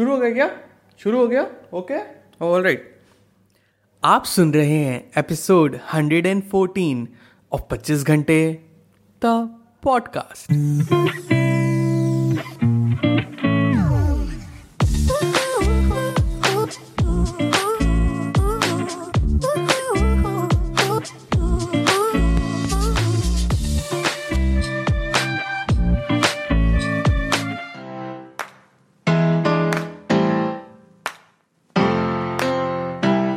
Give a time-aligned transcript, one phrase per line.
[0.00, 0.50] शुरू हो गया क्या?
[0.98, 1.46] शुरू हो गया?
[1.74, 1.94] ओके
[2.44, 3.00] ऑल राइट
[4.04, 7.06] आप सुन रहे हैं एपिसोड 114
[7.52, 8.64] ऑफ़ 25 घंटे
[9.24, 10.52] the podcast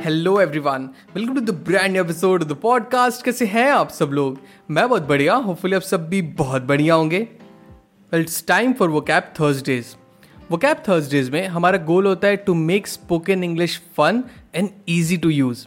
[0.03, 3.25] hello everyone, welcome to the brand episode the podcast.
[3.25, 4.39] कैसे हैं आप सब लोग?
[4.71, 7.19] मैं बहुत बढ़िया, होपफुली आप सब भी बहुत बढ़िया होंगे।
[8.13, 9.95] वेल इट्स टाइम फॉर वो कैप थर्सडेज
[10.51, 14.23] वो कैप थर्सडेज में हमारा गोल होता है to make spoken English fun
[14.55, 15.65] and easy to use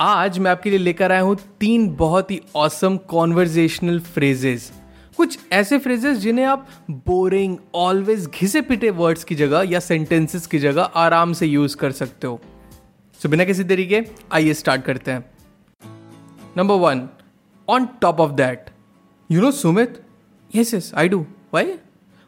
[0.00, 4.72] आज मैं आपके लिए लेकर आया हूँ तीन बहुत ही ऑसम कॉन्वर्जेशनल फ्रेजेस
[5.16, 10.58] कुछ ऐसे फ्रेजेस जिन्हें आप बोरिंग ऑलवेज घिसे पिटे वर्ड्स की जगह या सेंटेंसेस की
[10.58, 12.40] जगह आराम से यूज़ कर सकते हो।
[13.22, 14.00] सो बिना किसी तरीके
[14.32, 15.24] आइए स्टार्ट करते हैं।
[16.56, 17.08] Number one
[17.68, 18.70] on top of that
[19.30, 20.00] you know Sumit
[20.56, 21.20] yes yes I do
[21.54, 21.64] why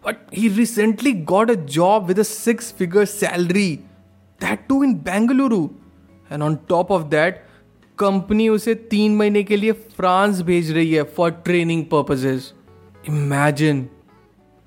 [0.07, 3.77] but he recently got a job with a six figure salary
[4.41, 5.69] that too in Bengaluru
[6.33, 7.43] and on top of that
[7.99, 12.53] company उसे तीन महीने के लिए France भेज रही है for training purposes
[13.09, 13.89] imagine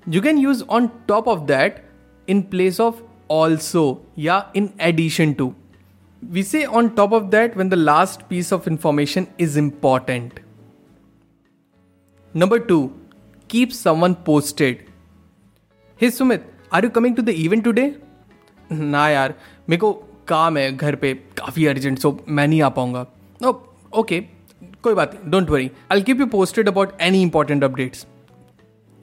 [0.08, 1.82] you can use on top of that
[2.28, 3.86] in place of also
[4.18, 5.52] या in addition to
[6.21, 10.39] We say on top of that when the last piece of information is important.
[12.33, 12.93] Number two,
[13.49, 14.85] keep someone posted.
[15.99, 17.89] Hey Sumit, are you coming to the event today?
[18.71, 19.33] ना यार
[19.69, 19.91] मेरे को
[20.27, 23.05] काम है घर पे काफ़ी urgent so मैं नहीं आ पाऊंगा
[23.99, 24.19] ओके
[24.83, 28.05] कोई बात नहीं don't worry I keep you posted about any important updates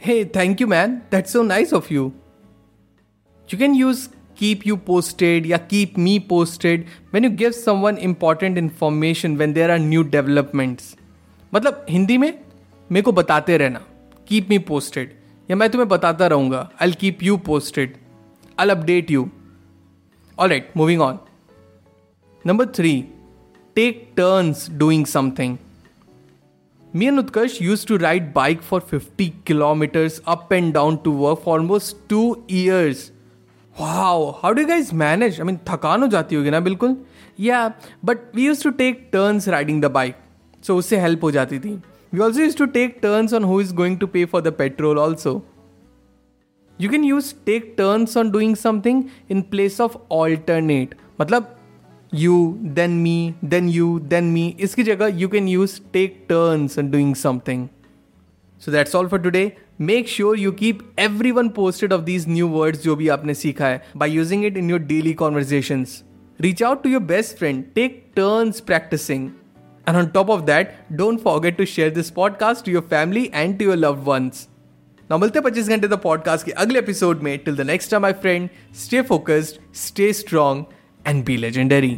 [0.01, 2.11] hey thank you man that's so nice of you
[3.49, 4.09] you can use
[4.40, 9.54] keep you posted या keep me posted when you give some one important information when
[9.54, 10.96] there are new developments
[11.54, 12.32] मतलब हिंदी में
[12.90, 13.82] मेरे को बताते रहना
[14.28, 15.14] keep me posted
[15.50, 17.96] या मैं तुम्हें बताता रहूँगा I'll keep you posted
[18.58, 19.28] I update you
[20.38, 21.20] all right moving on
[22.46, 22.94] number three
[23.76, 25.58] take turns doing something
[26.94, 31.42] me and Utkarsh use to ride bike for fifty kilometres up and down to work
[31.46, 32.22] for almost two
[32.52, 33.12] years
[33.76, 36.96] wow how do guys manage I mean थकान हो जाती होगी ना बिल्कुल
[37.40, 37.68] या
[38.06, 40.16] but we use to take turns riding the bike
[40.64, 41.74] so उससे help हो जाती थी
[42.14, 45.00] we also use to take turns on who is going to pay for the petrol
[45.00, 45.42] also
[46.80, 51.56] you can use take turns on doing something in place of alternate मतलब
[52.14, 52.38] you
[52.76, 57.16] then me then you then me इसकी जगह you can use take turns on doing
[57.18, 57.68] something
[58.62, 59.46] so that's all for today
[59.82, 63.68] make sure you keep every one posted of these new words जो भी आपने सीखा
[63.68, 65.86] है by using it in your daily conversation
[66.42, 69.30] reach out to your best friend take turns practising
[69.88, 73.60] And on top of that, don't forget to share this podcast to your family and
[73.60, 74.40] to your loved ones.
[75.10, 77.38] Now मिलते पच्चीस घंटे the podcast के अगले episode में.
[77.40, 80.64] Till the next time my friend stay focused stay strong
[81.08, 81.98] and be legendary